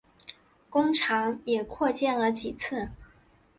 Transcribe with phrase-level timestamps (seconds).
[0.67, 2.89] 工厂也扩建了几次。